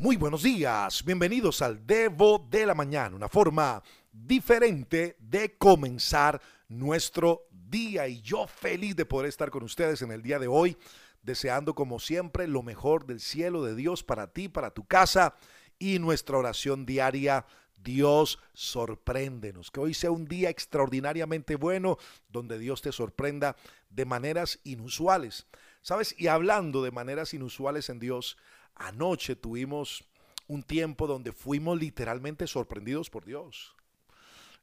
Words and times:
Muy 0.00 0.16
buenos 0.16 0.42
días, 0.42 1.04
bienvenidos 1.04 1.60
al 1.60 1.86
Devo 1.86 2.38
de 2.50 2.64
la 2.64 2.74
Mañana, 2.74 3.14
una 3.14 3.28
forma 3.28 3.82
diferente 4.10 5.14
de 5.18 5.58
comenzar 5.58 6.40
nuestro 6.68 7.46
día 7.50 8.08
y 8.08 8.22
yo 8.22 8.46
feliz 8.46 8.96
de 8.96 9.04
poder 9.04 9.28
estar 9.28 9.50
con 9.50 9.62
ustedes 9.62 10.00
en 10.00 10.10
el 10.10 10.22
día 10.22 10.38
de 10.38 10.48
hoy, 10.48 10.78
deseando 11.20 11.74
como 11.74 12.00
siempre 12.00 12.48
lo 12.48 12.62
mejor 12.62 13.04
del 13.04 13.20
cielo 13.20 13.62
de 13.62 13.74
Dios 13.74 14.02
para 14.02 14.32
ti, 14.32 14.48
para 14.48 14.70
tu 14.70 14.86
casa 14.86 15.34
y 15.78 15.98
nuestra 15.98 16.38
oración 16.38 16.86
diaria. 16.86 17.44
Dios 17.76 18.38
sorpréndenos, 18.54 19.70
que 19.70 19.80
hoy 19.80 19.92
sea 19.92 20.10
un 20.10 20.24
día 20.24 20.48
extraordinariamente 20.48 21.56
bueno 21.56 21.98
donde 22.30 22.58
Dios 22.58 22.80
te 22.80 22.90
sorprenda 22.90 23.54
de 23.90 24.06
maneras 24.06 24.60
inusuales. 24.64 25.46
¿Sabes? 25.82 26.14
Y 26.18 26.28
hablando 26.28 26.82
de 26.82 26.90
maneras 26.90 27.34
inusuales 27.34 27.90
en 27.90 28.00
Dios, 28.00 28.38
anoche 28.74 29.36
tuvimos 29.36 30.04
un 30.46 30.62
tiempo 30.62 31.06
donde 31.06 31.32
fuimos 31.32 31.78
literalmente 31.78 32.46
sorprendidos 32.46 33.10
por 33.10 33.24
Dios. 33.24 33.74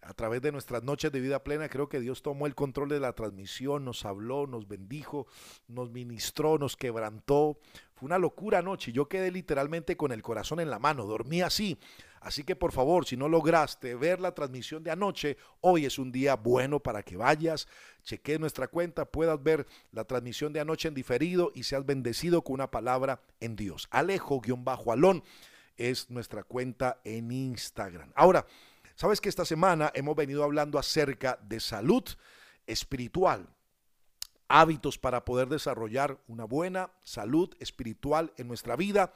A 0.01 0.13
través 0.13 0.41
de 0.41 0.51
nuestras 0.51 0.83
noches 0.83 1.11
de 1.11 1.19
vida 1.19 1.43
plena, 1.43 1.69
creo 1.69 1.89
que 1.89 1.99
Dios 1.99 2.21
tomó 2.21 2.47
el 2.47 2.55
control 2.55 2.89
de 2.89 2.99
la 2.99 3.13
transmisión, 3.13 3.83
nos 3.83 4.05
habló, 4.05 4.47
nos 4.47 4.67
bendijo, 4.67 5.27
nos 5.67 5.91
ministró, 5.91 6.57
nos 6.57 6.77
quebrantó. 6.77 7.57
Fue 7.95 8.05
una 8.05 8.19
locura 8.19 8.59
anoche. 8.59 8.91
Yo 8.91 9.09
quedé 9.09 9.31
literalmente 9.31 9.97
con 9.97 10.11
el 10.11 10.21
corazón 10.21 10.59
en 10.59 10.69
la 10.69 10.79
mano, 10.79 11.05
dormí 11.05 11.41
así. 11.41 11.77
Así 12.21 12.43
que 12.43 12.55
por 12.55 12.71
favor, 12.71 13.05
si 13.05 13.15
no 13.15 13.29
lograste 13.29 13.95
ver 13.95 14.19
la 14.19 14.33
transmisión 14.33 14.83
de 14.83 14.91
anoche, 14.91 15.37
hoy 15.61 15.85
es 15.85 15.97
un 15.97 16.11
día 16.11 16.35
bueno 16.35 16.79
para 16.79 17.03
que 17.03 17.15
vayas, 17.15 17.67
cheque 18.03 18.39
nuestra 18.39 18.67
cuenta, 18.67 19.05
puedas 19.05 19.41
ver 19.41 19.65
la 19.91 20.03
transmisión 20.03 20.51
de 20.51 20.59
anoche 20.59 20.87
en 20.87 20.93
diferido 20.93 21.51
y 21.55 21.63
seas 21.63 21.85
bendecido 21.85 22.43
con 22.43 22.55
una 22.55 22.71
palabra 22.71 23.21
en 23.39 23.55
Dios. 23.55 23.87
Alejo-alón 23.91 25.23
es 25.77 26.09
nuestra 26.09 26.43
cuenta 26.43 26.99
en 27.03 27.31
Instagram. 27.31 28.11
Ahora, 28.15 28.45
sabes 28.97 29.21
que 29.21 29.29
esta 29.29 29.45
semana 29.45 29.93
hemos 29.95 30.17
venido 30.17 30.43
hablando 30.43 30.77
acerca 30.77 31.39
de 31.41 31.61
salud 31.61 32.03
espiritual 32.65 33.47
hábitos 34.47 34.97
para 34.97 35.25
poder 35.25 35.47
desarrollar 35.49 36.19
una 36.27 36.45
buena 36.45 36.91
salud 37.03 37.53
espiritual 37.59 38.33
en 38.37 38.47
nuestra 38.47 38.75
vida. 38.75 39.13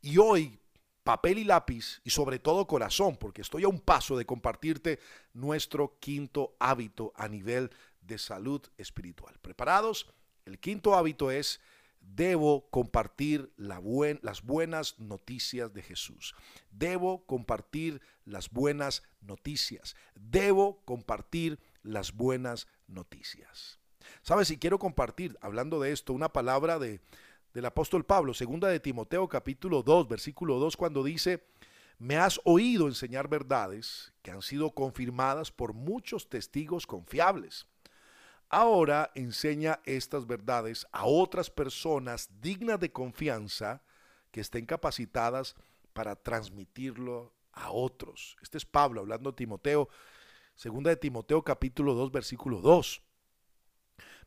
Y 0.00 0.18
hoy 0.18 0.58
papel 1.04 1.38
y 1.38 1.44
lápiz 1.44 2.00
y 2.04 2.10
sobre 2.10 2.38
todo 2.38 2.66
corazón, 2.66 3.16
porque 3.16 3.42
estoy 3.42 3.64
a 3.64 3.68
un 3.68 3.80
paso 3.80 4.16
de 4.16 4.26
compartirte 4.26 4.98
nuestro 5.32 5.98
quinto 5.98 6.56
hábito 6.58 7.12
a 7.16 7.28
nivel 7.28 7.70
de 8.00 8.18
salud 8.18 8.62
espiritual. 8.78 9.38
¿Preparados? 9.40 10.06
El 10.44 10.58
quinto 10.58 10.94
hábito 10.94 11.30
es, 11.30 11.60
debo 12.00 12.68
compartir 12.70 13.52
la 13.56 13.80
las 14.22 14.42
buenas 14.42 14.98
noticias 14.98 15.72
de 15.72 15.82
Jesús. 15.82 16.34
Debo 16.70 17.24
compartir 17.26 18.00
las 18.24 18.50
buenas 18.50 19.02
noticias. 19.20 19.96
Debo 20.14 20.82
compartir 20.84 21.60
las 21.82 22.12
buenas 22.12 22.66
noticias. 22.86 23.78
¿Sabes? 24.22 24.48
Si 24.48 24.58
quiero 24.58 24.78
compartir, 24.78 25.38
hablando 25.40 25.80
de 25.80 25.92
esto, 25.92 26.12
una 26.12 26.32
palabra 26.32 26.78
de 26.78 27.00
del 27.54 27.66
apóstol 27.66 28.04
Pablo, 28.04 28.34
segunda 28.34 28.68
de 28.68 28.80
Timoteo 28.80 29.28
capítulo 29.28 29.82
2, 29.82 30.08
versículo 30.08 30.58
2, 30.58 30.76
cuando 30.76 31.02
dice, 31.02 31.44
me 31.98 32.16
has 32.16 32.40
oído 32.44 32.86
enseñar 32.86 33.28
verdades 33.28 34.12
que 34.22 34.30
han 34.30 34.42
sido 34.42 34.70
confirmadas 34.70 35.50
por 35.50 35.74
muchos 35.74 36.28
testigos 36.28 36.86
confiables. 36.86 37.66
Ahora 38.52 39.12
enseña 39.14 39.78
estas 39.84 40.26
verdades 40.26 40.84
a 40.90 41.06
otras 41.06 41.50
personas 41.50 42.28
dignas 42.40 42.80
de 42.80 42.90
confianza 42.90 43.80
que 44.32 44.40
estén 44.40 44.66
capacitadas 44.66 45.54
para 45.92 46.16
transmitirlo 46.16 47.32
a 47.52 47.70
otros. 47.70 48.36
Este 48.42 48.58
es 48.58 48.66
Pablo 48.66 49.02
hablando 49.02 49.30
a 49.30 49.36
Timoteo, 49.36 49.88
segunda 50.56 50.90
de 50.90 50.96
Timoteo 50.96 51.44
capítulo 51.44 51.94
2, 51.94 52.10
versículo 52.10 52.60
2. 52.60 53.02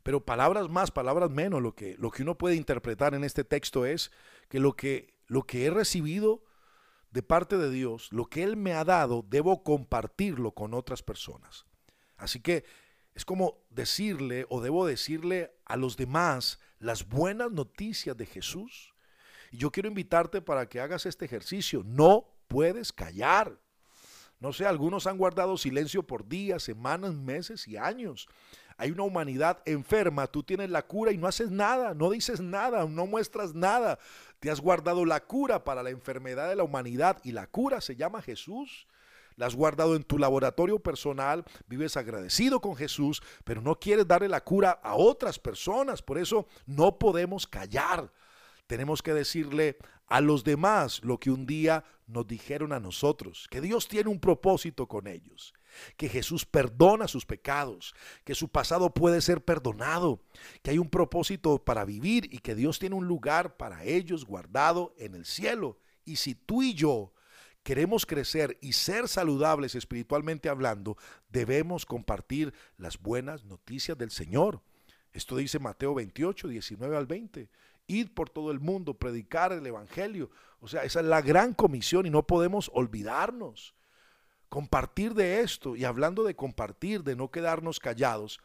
Pero 0.03 0.23
palabras 0.23 0.69
más, 0.69 0.89
palabras 0.89 1.29
menos, 1.29 1.61
lo 1.61 1.75
que, 1.75 1.97
lo 1.97 2.09
que 2.09 2.23
uno 2.23 2.37
puede 2.37 2.55
interpretar 2.55 3.15
en 3.15 3.25
este 3.25 3.43
texto 3.43 3.85
es 3.85 4.09
que 4.47 4.61
lo, 4.61 4.73
que 4.77 5.15
lo 5.27 5.43
que 5.43 5.65
he 5.65 5.69
recibido 5.69 6.45
de 7.11 7.23
parte 7.23 7.57
de 7.57 7.69
Dios, 7.69 8.07
lo 8.13 8.27
que 8.27 8.43
Él 8.43 8.55
me 8.55 8.73
ha 8.73 8.85
dado, 8.85 9.25
debo 9.27 9.63
compartirlo 9.63 10.51
con 10.51 10.73
otras 10.73 11.03
personas. 11.03 11.65
Así 12.15 12.39
que 12.39 12.63
es 13.15 13.25
como 13.25 13.57
decirle 13.69 14.45
o 14.49 14.61
debo 14.61 14.85
decirle 14.85 15.53
a 15.65 15.77
los 15.77 15.97
demás 15.97 16.59
las 16.79 17.07
buenas 17.07 17.51
noticias 17.51 18.17
de 18.17 18.25
Jesús. 18.25 18.93
Y 19.51 19.57
yo 19.57 19.71
quiero 19.71 19.89
invitarte 19.89 20.41
para 20.41 20.67
que 20.67 20.79
hagas 20.79 21.05
este 21.05 21.25
ejercicio. 21.25 21.83
No 21.85 22.25
puedes 22.47 22.91
callar. 22.91 23.59
No 24.39 24.51
sé, 24.51 24.65
algunos 24.65 25.07
han 25.07 25.17
guardado 25.17 25.57
silencio 25.57 26.03
por 26.03 26.27
días, 26.27 26.63
semanas, 26.63 27.13
meses 27.13 27.67
y 27.67 27.77
años 27.77 28.27
hay 28.77 28.91
una 28.91 29.03
humanidad 29.03 29.61
enferma, 29.65 30.27
tú 30.27 30.43
tienes 30.43 30.69
la 30.69 30.85
cura 30.85 31.11
y 31.11 31.17
no 31.17 31.27
haces 31.27 31.51
nada, 31.51 31.93
no 31.93 32.09
dices 32.09 32.41
nada, 32.41 32.85
no 32.85 33.05
muestras 33.05 33.53
nada. 33.53 33.99
Te 34.39 34.49
has 34.49 34.59
guardado 34.59 35.05
la 35.05 35.21
cura 35.21 35.63
para 35.63 35.83
la 35.83 35.89
enfermedad 35.89 36.49
de 36.49 36.55
la 36.55 36.63
humanidad 36.63 37.19
y 37.23 37.31
la 37.31 37.47
cura 37.47 37.81
se 37.81 37.95
llama 37.95 38.21
Jesús. 38.21 38.87
La 39.35 39.47
has 39.47 39.55
guardado 39.55 39.95
en 39.95 40.03
tu 40.03 40.17
laboratorio 40.17 40.79
personal, 40.79 41.43
vives 41.67 41.97
agradecido 41.97 42.61
con 42.61 42.75
Jesús, 42.75 43.21
pero 43.43 43.61
no 43.61 43.79
quieres 43.79 44.07
darle 44.07 44.29
la 44.29 44.43
cura 44.43 44.79
a 44.83 44.95
otras 44.95 45.39
personas. 45.39 46.01
Por 46.01 46.17
eso 46.17 46.47
no 46.65 46.97
podemos 46.97 47.47
callar. 47.47 48.11
Tenemos 48.67 49.01
que 49.01 49.13
decirle 49.13 49.77
a 50.07 50.21
los 50.21 50.43
demás 50.43 51.01
lo 51.03 51.19
que 51.19 51.31
un 51.31 51.45
día 51.45 51.83
nos 52.07 52.27
dijeron 52.27 52.73
a 52.73 52.79
nosotros, 52.79 53.47
que 53.49 53.61
Dios 53.61 53.87
tiene 53.87 54.09
un 54.09 54.19
propósito 54.19 54.87
con 54.87 55.07
ellos 55.07 55.53
que 55.97 56.09
Jesús 56.09 56.45
perdona 56.45 57.07
sus 57.07 57.25
pecados, 57.25 57.93
que 58.23 58.35
su 58.35 58.49
pasado 58.49 58.93
puede 58.93 59.21
ser 59.21 59.43
perdonado, 59.43 60.21
que 60.61 60.71
hay 60.71 60.77
un 60.77 60.89
propósito 60.89 61.63
para 61.63 61.85
vivir 61.85 62.29
y 62.31 62.39
que 62.39 62.55
Dios 62.55 62.79
tiene 62.79 62.95
un 62.95 63.07
lugar 63.07 63.57
para 63.57 63.83
ellos 63.83 64.25
guardado 64.25 64.93
en 64.97 65.15
el 65.15 65.25
cielo. 65.25 65.79
Y 66.05 66.17
si 66.17 66.35
tú 66.35 66.63
y 66.63 66.73
yo 66.73 67.12
queremos 67.63 68.05
crecer 68.05 68.57
y 68.61 68.73
ser 68.73 69.07
saludables 69.07 69.75
espiritualmente 69.75 70.49
hablando, 70.49 70.97
debemos 71.29 71.85
compartir 71.85 72.53
las 72.77 72.99
buenas 72.99 73.45
noticias 73.45 73.97
del 73.97 74.11
Señor. 74.11 74.61
Esto 75.11 75.37
dice 75.37 75.59
Mateo 75.59 75.93
28, 75.95 76.47
19 76.47 76.97
al 76.97 77.07
20. 77.07 77.49
Id 77.87 78.09
por 78.13 78.29
todo 78.29 78.51
el 78.51 78.59
mundo, 78.59 78.93
predicar 78.93 79.51
el 79.51 79.65
Evangelio. 79.65 80.29
O 80.59 80.67
sea, 80.67 80.83
esa 80.83 80.99
es 80.99 81.05
la 81.05 81.21
gran 81.21 81.53
comisión 81.53 82.05
y 82.05 82.09
no 82.09 82.25
podemos 82.27 82.69
olvidarnos 82.73 83.73
compartir 84.53 85.15
de 85.15 85.41
esto 85.41 85.75
y 85.75 85.83
hablando 85.83 86.23
de 86.23 86.35
compartir, 86.35 87.03
de 87.03 87.15
no 87.15 87.31
quedarnos 87.31 87.79
callados. 87.79 88.39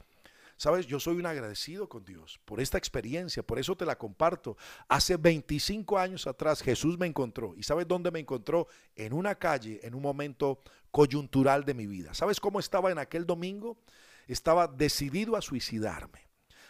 Sabes, 0.58 0.88
yo 0.88 0.98
soy 0.98 1.18
un 1.18 1.26
agradecido 1.26 1.88
con 1.88 2.04
Dios 2.04 2.40
por 2.44 2.60
esta 2.60 2.78
experiencia, 2.78 3.44
por 3.44 3.60
eso 3.60 3.76
te 3.76 3.86
la 3.86 3.96
comparto. 3.96 4.56
Hace 4.88 5.16
25 5.16 5.96
años 5.96 6.26
atrás 6.26 6.62
Jesús 6.62 6.98
me 6.98 7.06
encontró. 7.06 7.54
¿Y 7.56 7.62
sabes 7.62 7.86
dónde 7.86 8.10
me 8.10 8.18
encontró? 8.18 8.66
En 8.96 9.12
una 9.12 9.36
calle, 9.36 9.78
en 9.84 9.94
un 9.94 10.02
momento 10.02 10.60
coyuntural 10.90 11.64
de 11.64 11.74
mi 11.74 11.86
vida. 11.86 12.12
¿Sabes 12.12 12.40
cómo 12.40 12.58
estaba 12.58 12.90
en 12.90 12.98
aquel 12.98 13.24
domingo? 13.24 13.78
Estaba 14.26 14.66
decidido 14.66 15.36
a 15.36 15.42
suicidarme. 15.42 16.26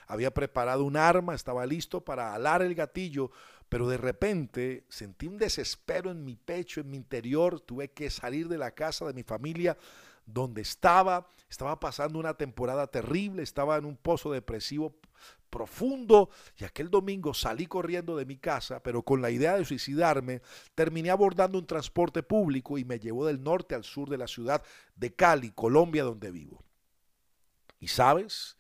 Había 0.07 0.35
preparado 0.35 0.85
un 0.85 0.99
arma, 0.99 1.35
estaba 1.35 1.65
listo 1.65 2.05
para 2.05 2.35
alar 2.35 2.61
el 2.61 2.75
gatillo, 2.75 3.31
pero 3.71 3.89
de 3.89 3.97
repente 3.97 4.85
sentí 4.91 5.27
un 5.27 5.39
desespero 5.39 6.11
en 6.11 6.27
mi 6.27 6.37
pecho, 6.37 6.83
en 6.83 6.91
mi 6.91 6.99
interior, 6.99 7.59
tuve 7.61 7.89
que 7.89 8.11
salir 8.11 8.49
de 8.49 8.59
la 8.59 8.73
casa 8.73 9.07
de 9.07 9.15
mi 9.15 9.23
familia 9.23 9.79
donde 10.29 10.61
estaba, 10.61 11.27
estaba 11.49 11.81
pasando 11.81 12.19
una 12.19 12.35
temporada 12.35 12.87
terrible, 12.87 13.43
estaba 13.43 13.79
en 13.79 13.87
un 13.87 13.97
pozo 13.97 14.31
depresivo 14.31 14.95
profundo 15.49 16.29
y 16.59 16.65
aquel 16.65 16.91
domingo 16.91 17.33
salí 17.33 17.67
corriendo 17.67 18.15
de 18.15 18.27
mi 18.27 18.37
casa, 18.37 18.83
pero 18.83 19.03
con 19.03 19.23
la 19.23 19.31
idea 19.31 19.57
de 19.57 19.65
suicidarme, 19.65 20.43
terminé 20.75 21.11
abordando 21.11 21.59
un 21.59 21.67
transporte 21.67 22.23
público 22.23 22.77
y 22.77 22.85
me 22.85 22.99
llevó 22.99 23.25
del 23.25 23.43
norte 23.43 23.75
al 23.75 23.85
sur 23.85 24.11
de 24.11 24.19
la 24.19 24.29
ciudad 24.29 24.63
de 24.97 25.15
Cali, 25.15 25.51
Colombia, 25.53 26.05
donde 26.05 26.31
vivo. 26.31 26.63
Y 27.81 27.89
sabes, 27.89 28.59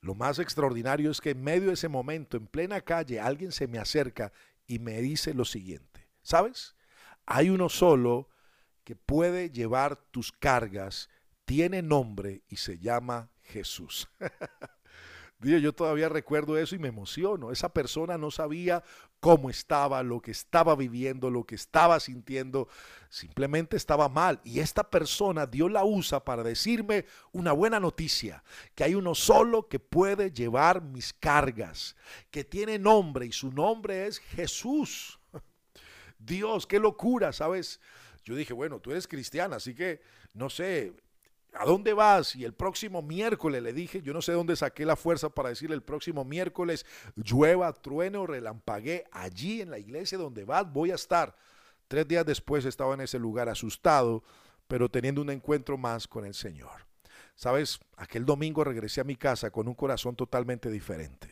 lo 0.00 0.16
más 0.16 0.40
extraordinario 0.40 1.12
es 1.12 1.20
que 1.20 1.30
en 1.30 1.44
medio 1.44 1.68
de 1.68 1.74
ese 1.74 1.88
momento, 1.88 2.36
en 2.36 2.48
plena 2.48 2.80
calle, 2.80 3.20
alguien 3.20 3.52
se 3.52 3.68
me 3.68 3.78
acerca 3.78 4.32
y 4.66 4.80
me 4.80 5.00
dice 5.00 5.32
lo 5.32 5.44
siguiente, 5.44 6.08
¿sabes? 6.22 6.74
Hay 7.24 7.50
uno 7.50 7.68
solo 7.68 8.31
que 8.84 8.96
puede 8.96 9.50
llevar 9.50 9.96
tus 10.10 10.32
cargas, 10.32 11.08
tiene 11.44 11.82
nombre 11.82 12.42
y 12.48 12.56
se 12.56 12.78
llama 12.78 13.30
Jesús. 13.42 14.08
yo 15.42 15.72
todavía 15.72 16.08
recuerdo 16.08 16.56
eso 16.56 16.74
y 16.74 16.78
me 16.78 16.88
emociono. 16.88 17.50
Esa 17.50 17.72
persona 17.72 18.16
no 18.16 18.30
sabía 18.30 18.82
cómo 19.20 19.50
estaba, 19.50 20.02
lo 20.02 20.20
que 20.20 20.30
estaba 20.30 20.76
viviendo, 20.76 21.30
lo 21.30 21.44
que 21.44 21.54
estaba 21.54 21.98
sintiendo. 22.00 22.68
Simplemente 23.08 23.76
estaba 23.76 24.08
mal. 24.08 24.40
Y 24.44 24.60
esta 24.60 24.88
persona 24.88 25.46
Dios 25.46 25.70
la 25.70 25.84
usa 25.84 26.24
para 26.24 26.42
decirme 26.42 27.06
una 27.32 27.52
buena 27.52 27.80
noticia, 27.80 28.44
que 28.74 28.84
hay 28.84 28.94
uno 28.94 29.14
solo 29.14 29.68
que 29.68 29.80
puede 29.80 30.30
llevar 30.30 30.82
mis 30.82 31.12
cargas, 31.12 31.96
que 32.30 32.44
tiene 32.44 32.78
nombre 32.78 33.26
y 33.26 33.32
su 33.32 33.50
nombre 33.50 34.06
es 34.06 34.18
Jesús. 34.18 35.18
Dios, 36.18 36.66
qué 36.66 36.78
locura, 36.78 37.32
¿sabes? 37.32 37.80
Yo 38.24 38.34
dije, 38.34 38.52
bueno, 38.52 38.80
tú 38.80 38.90
eres 38.90 39.06
cristiana, 39.06 39.56
así 39.56 39.74
que, 39.74 40.00
no 40.34 40.48
sé, 40.48 40.92
¿a 41.54 41.64
dónde 41.64 41.92
vas? 41.92 42.36
Y 42.36 42.44
el 42.44 42.54
próximo 42.54 43.02
miércoles 43.02 43.62
le 43.62 43.72
dije, 43.72 44.02
yo 44.02 44.12
no 44.12 44.22
sé 44.22 44.32
dónde 44.32 44.56
saqué 44.56 44.86
la 44.86 44.96
fuerza 44.96 45.28
para 45.30 45.50
decirle 45.50 45.74
el 45.74 45.82
próximo 45.82 46.24
miércoles, 46.24 46.86
llueva, 47.16 47.72
truene 47.72 48.18
o 48.18 48.26
relampagué, 48.26 49.04
allí 49.10 49.60
en 49.60 49.70
la 49.70 49.78
iglesia 49.78 50.18
donde 50.18 50.44
vas 50.44 50.70
voy 50.72 50.90
a 50.90 50.96
estar. 50.96 51.36
Tres 51.88 52.08
días 52.08 52.24
después 52.24 52.64
estaba 52.64 52.94
en 52.94 53.02
ese 53.02 53.18
lugar 53.18 53.48
asustado, 53.48 54.24
pero 54.66 54.88
teniendo 54.88 55.20
un 55.20 55.30
encuentro 55.30 55.76
más 55.76 56.08
con 56.08 56.24
el 56.24 56.34
Señor. 56.34 56.86
Sabes, 57.34 57.80
aquel 57.96 58.24
domingo 58.24 58.64
regresé 58.64 59.00
a 59.00 59.04
mi 59.04 59.16
casa 59.16 59.50
con 59.50 59.68
un 59.68 59.74
corazón 59.74 60.16
totalmente 60.16 60.70
diferente, 60.70 61.31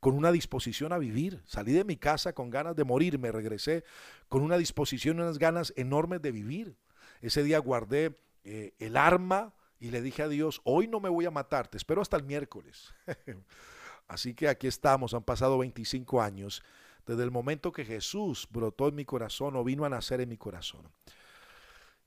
con 0.00 0.14
una 0.14 0.32
disposición 0.32 0.92
a 0.92 0.98
vivir. 0.98 1.42
Salí 1.46 1.72
de 1.72 1.84
mi 1.84 1.96
casa 1.96 2.32
con 2.32 2.50
ganas 2.50 2.76
de 2.76 2.84
morir, 2.84 3.18
me 3.18 3.32
regresé 3.32 3.84
con 4.28 4.42
una 4.42 4.56
disposición 4.56 5.18
y 5.18 5.20
unas 5.22 5.38
ganas 5.38 5.72
enormes 5.76 6.22
de 6.22 6.32
vivir. 6.32 6.76
Ese 7.20 7.42
día 7.42 7.58
guardé 7.58 8.16
eh, 8.44 8.74
el 8.78 8.96
arma 8.96 9.52
y 9.78 9.90
le 9.90 10.02
dije 10.02 10.22
a 10.22 10.28
Dios, 10.28 10.60
hoy 10.64 10.88
no 10.88 11.00
me 11.00 11.08
voy 11.08 11.26
a 11.26 11.30
matar, 11.30 11.68
te 11.68 11.76
espero 11.76 12.02
hasta 12.02 12.16
el 12.16 12.24
miércoles. 12.24 12.94
Así 14.08 14.34
que 14.34 14.48
aquí 14.48 14.66
estamos, 14.66 15.14
han 15.14 15.22
pasado 15.22 15.58
25 15.58 16.20
años 16.20 16.62
desde 17.06 17.22
el 17.22 17.30
momento 17.30 17.72
que 17.72 17.84
Jesús 17.84 18.48
brotó 18.50 18.88
en 18.88 18.94
mi 18.94 19.04
corazón 19.04 19.56
o 19.56 19.64
vino 19.64 19.84
a 19.84 19.88
nacer 19.88 20.20
en 20.20 20.28
mi 20.28 20.36
corazón. 20.36 20.82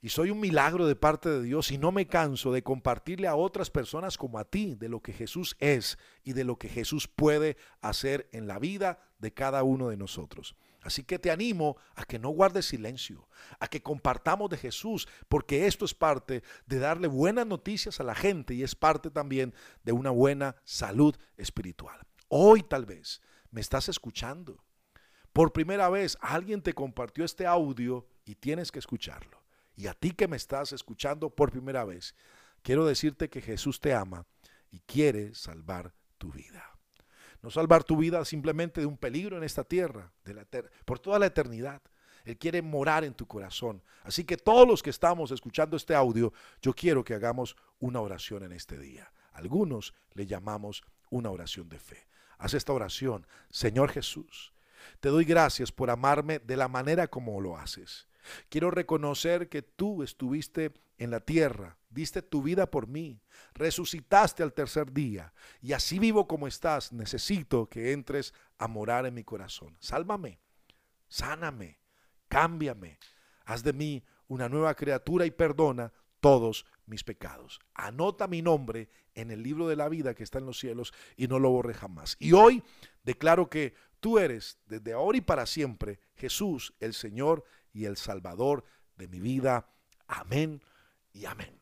Y 0.04 0.10
soy 0.10 0.32
un 0.32 0.42
milagro 0.42 0.86
de 0.86 0.98
parte 0.98 1.30
de 1.30 1.42
Dios 1.44 1.72
y 1.72 1.78
no 1.78 1.94
me 1.94 2.08
canso 2.08 2.52
de 2.52 2.62
compartirle 2.62 3.30
a 3.30 3.38
otras 3.38 3.70
personas 3.70 4.18
como 4.18 4.38
a 4.38 4.44
ti 4.44 4.76
de 4.76 4.90
lo 4.90 5.00
que 5.00 5.14
Jesús 5.14 5.56
es 5.60 5.98
y 6.26 6.34
de 6.34 6.44
lo 6.44 6.58
que 6.58 6.68
Jesús 6.68 7.08
puede 7.08 7.56
hacer 7.80 8.28
en 8.34 8.46
la 8.46 8.60
vida 8.60 9.00
de 9.20 9.34
cada 9.34 9.64
uno 9.64 9.88
de 9.88 9.96
nosotros. 9.96 10.58
Así 10.82 11.06
que 11.06 11.20
te 11.20 11.32
animo 11.32 11.78
a 11.96 12.04
que 12.04 12.20
no 12.20 12.32
guardes 12.32 12.66
silencio, 12.66 13.30
a 13.62 13.70
que 13.70 13.82
compartamos 13.82 14.50
de 14.50 14.58
Jesús, 14.58 15.08
porque 15.30 15.68
esto 15.68 15.86
es 15.86 15.94
parte 15.94 16.44
de 16.66 16.80
darle 16.80 17.08
buenas 17.08 17.48
noticias 17.48 18.02
a 18.02 18.04
la 18.04 18.14
gente 18.14 18.56
y 18.56 18.64
es 18.64 18.76
parte 18.76 19.10
también 19.10 19.54
de 19.86 19.94
una 19.94 20.10
buena 20.10 20.58
salud 20.66 21.16
espiritual. 21.38 21.98
Hoy 22.28 22.62
tal 22.62 22.86
vez 22.86 23.22
me 23.52 23.62
estás 23.62 23.88
escuchando. 23.88 24.66
Por 25.32 25.54
primera 25.54 25.88
vez 25.88 26.18
alguien 26.20 26.62
te 26.62 26.74
compartió 26.74 27.24
este 27.24 27.48
audio 27.48 28.06
y 28.26 28.36
tienes 28.36 28.70
que 28.70 28.80
escucharlo. 28.80 29.43
Y 29.76 29.88
a 29.88 29.94
ti 29.94 30.12
que 30.12 30.28
me 30.28 30.38
estás 30.38 30.72
escuchando 30.72 31.30
por 31.30 31.52
primera 31.52 31.84
vez, 31.84 32.16
quiero 32.62 32.86
decirte 32.86 33.30
que 33.30 33.42
Jesús 33.42 33.80
te 33.80 33.94
ama 33.94 34.26
y 34.72 34.80
quiere 34.80 35.34
salvar 35.36 35.94
tu 36.18 36.32
vida. 36.32 36.78
No 37.42 37.50
salvar 37.50 37.84
tu 37.84 37.98
vida 37.98 38.24
simplemente 38.24 38.82
de 38.82 38.88
un 38.88 38.98
peligro 38.98 39.38
en 39.38 39.44
esta 39.44 39.64
tierra, 39.64 40.14
de 40.24 40.34
la 40.34 40.48
por 40.86 41.00
toda 41.00 41.20
la 41.20 41.26
eternidad. 41.26 41.82
Él 42.24 42.38
quiere 42.38 42.62
morar 42.62 43.04
en 43.04 43.14
tu 43.14 43.28
corazón. 43.28 43.84
Así 44.04 44.24
que 44.24 44.38
todos 44.38 44.66
los 44.66 44.82
que 44.82 44.90
estamos 44.90 45.32
escuchando 45.32 45.76
este 45.76 45.94
audio, 45.94 46.32
yo 46.62 46.74
quiero 46.74 47.04
que 47.04 47.14
hagamos 47.14 47.58
una 47.80 48.00
oración 48.00 48.44
en 48.44 48.54
este 48.54 48.78
día. 48.78 49.12
Algunos 49.34 49.94
le 50.14 50.26
llamamos 50.26 50.84
una 51.10 51.32
oración 51.32 51.68
de 51.68 51.80
fe. 51.80 52.08
Haz 52.38 52.54
esta 52.54 52.72
oración. 52.72 53.28
Señor 53.50 53.92
Jesús, 53.92 54.54
te 55.02 55.10
doy 55.10 55.26
gracias 55.26 55.72
por 55.72 55.90
amarme 55.90 56.40
de 56.40 56.56
la 56.56 56.70
manera 56.70 57.08
como 57.08 57.42
lo 57.42 57.58
haces. 57.58 58.08
Quiero 58.50 58.72
reconocer 58.72 59.50
que 59.50 59.62
tú 59.62 60.04
estuviste 60.04 60.74
en 60.98 61.12
la 61.12 61.20
tierra, 61.20 61.78
diste 61.90 62.22
tu 62.22 62.42
vida 62.42 62.70
por 62.70 62.88
mí, 62.88 63.22
resucitaste 63.54 64.44
al 64.44 64.54
tercer 64.54 64.92
día 64.94 65.34
y 65.62 65.74
así 65.74 66.00
vivo 66.00 66.28
como 66.28 66.48
estás. 66.48 66.94
Necesito 66.94 67.68
que 67.68 67.92
entres 67.92 68.34
a 68.58 68.68
morar 68.68 69.06
en 69.06 69.14
mi 69.14 69.24
corazón. 69.24 69.76
Sálvame, 69.80 70.40
sáname, 71.08 71.80
cámbiame, 72.28 73.00
haz 73.46 73.64
de 73.64 73.74
mí 73.74 74.04
una 74.28 74.50
nueva 74.50 74.74
criatura 74.76 75.26
y 75.26 75.32
perdona 75.32 75.92
todos 76.20 76.66
mis 76.86 77.04
pecados. 77.04 77.60
Anota 77.74 78.28
mi 78.28 78.42
nombre 78.42 78.90
en 79.14 79.30
el 79.30 79.44
libro 79.44 79.68
de 79.68 79.76
la 79.76 79.90
vida 79.90 80.14
que 80.14 80.24
está 80.24 80.40
en 80.40 80.46
los 80.46 80.60
cielos 80.60 80.94
y 81.18 81.28
no 81.28 81.40
lo 81.40 81.50
borre 81.50 81.74
jamás. 81.74 82.16
Y 82.20 82.32
hoy 82.32 82.64
declaro 83.04 83.50
que 83.50 83.76
tú 84.00 84.20
eres 84.20 84.58
desde 84.66 84.94
ahora 84.94 85.18
y 85.18 85.22
para 85.22 85.46
siempre 85.46 86.00
Jesús, 86.16 86.74
el 86.80 86.94
Señor 86.94 87.44
y 87.74 87.86
el 87.86 87.98
Salvador 87.98 88.64
de 88.96 89.08
mi 89.08 89.20
vida. 89.20 89.68
Amén 90.08 90.62
y 91.12 91.26
amén. 91.26 91.60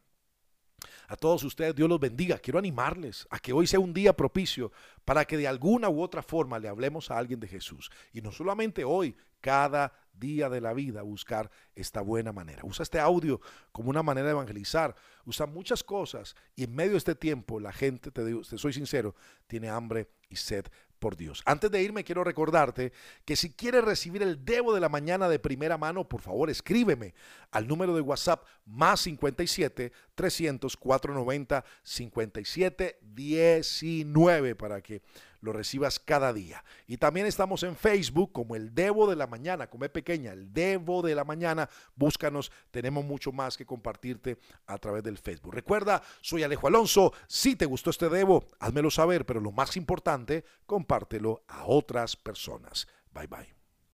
A 1.07 1.15
todos 1.17 1.43
ustedes, 1.43 1.75
Dios 1.75 1.89
los 1.89 1.99
bendiga. 1.99 2.37
Quiero 2.37 2.57
animarles 2.57 3.27
a 3.29 3.39
que 3.39 3.51
hoy 3.51 3.67
sea 3.67 3.79
un 3.79 3.93
día 3.93 4.13
propicio 4.13 4.71
para 5.03 5.25
que 5.25 5.37
de 5.37 5.47
alguna 5.47 5.89
u 5.89 6.01
otra 6.01 6.21
forma 6.21 6.57
le 6.57 6.69
hablemos 6.69 7.11
a 7.11 7.17
alguien 7.17 7.39
de 7.39 7.47
Jesús. 7.47 7.91
Y 8.13 8.21
no 8.21 8.31
solamente 8.31 8.85
hoy, 8.85 9.15
cada 9.41 9.91
día 10.13 10.49
de 10.49 10.61
la 10.61 10.73
vida 10.73 11.01
buscar 11.01 11.51
esta 11.75 11.99
buena 11.99 12.31
manera. 12.31 12.61
Usa 12.63 12.83
este 12.83 12.99
audio 12.99 13.41
como 13.71 13.89
una 13.89 14.03
manera 14.03 14.27
de 14.27 14.31
evangelizar. 14.31 14.95
Usa 15.25 15.45
muchas 15.45 15.83
cosas 15.83 16.35
y 16.55 16.63
en 16.63 16.73
medio 16.73 16.91
de 16.91 16.99
este 16.99 17.15
tiempo 17.15 17.59
la 17.59 17.73
gente, 17.73 18.11
te, 18.11 18.23
digo, 18.23 18.41
te 18.41 18.57
soy 18.57 18.71
sincero, 18.71 19.15
tiene 19.47 19.69
hambre 19.69 20.07
y 20.29 20.37
sed 20.37 20.65
por 21.01 21.17
Dios. 21.17 21.41
Antes 21.45 21.69
de 21.71 21.81
irme, 21.81 22.05
quiero 22.05 22.23
recordarte 22.23 22.93
que 23.25 23.35
si 23.35 23.51
quieres 23.51 23.83
recibir 23.83 24.21
el 24.21 24.45
Debo 24.45 24.73
de 24.73 24.79
la 24.79 24.87
mañana 24.87 25.27
de 25.27 25.39
primera 25.39 25.77
mano, 25.77 26.07
por 26.07 26.21
favor 26.21 26.49
escríbeme 26.49 27.13
al 27.49 27.67
número 27.67 27.93
de 27.95 28.01
WhatsApp 28.01 28.45
más 28.65 29.01
57 29.01 29.91
300 30.15 30.77
490 30.77 31.65
57 31.83 32.99
19 33.01 34.55
para 34.55 34.81
que 34.81 35.01
lo 35.41 35.53
recibas 35.53 35.99
cada 35.99 36.31
día. 36.33 36.63
Y 36.87 36.97
también 36.97 37.25
estamos 37.25 37.63
en 37.63 37.75
Facebook 37.75 38.31
como 38.31 38.55
el 38.55 38.73
Debo 38.73 39.09
de 39.09 39.15
la 39.15 39.27
Mañana, 39.27 39.67
como 39.67 39.85
es 39.85 39.91
pequeña, 39.91 40.31
el 40.31 40.53
Debo 40.53 41.01
de 41.01 41.15
la 41.15 41.23
Mañana. 41.23 41.69
Búscanos, 41.95 42.51
tenemos 42.71 43.03
mucho 43.03 43.31
más 43.31 43.57
que 43.57 43.65
compartirte 43.65 44.37
a 44.67 44.77
través 44.77 45.03
del 45.03 45.17
Facebook. 45.17 45.53
Recuerda, 45.53 46.01
soy 46.21 46.43
Alejo 46.43 46.67
Alonso. 46.67 47.13
Si 47.27 47.55
te 47.55 47.65
gustó 47.65 47.89
este 47.89 48.09
Debo, 48.09 48.45
házmelo 48.59 48.91
saber, 48.91 49.25
pero 49.25 49.39
lo 49.39 49.51
más 49.51 49.75
importante, 49.75 50.45
compártelo 50.65 51.43
a 51.47 51.65
otras 51.65 52.15
personas. 52.15 52.87
Bye 53.13 53.27
bye. 53.27 53.60